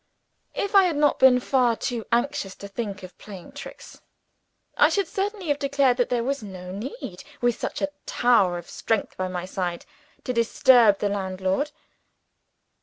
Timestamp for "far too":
1.39-2.07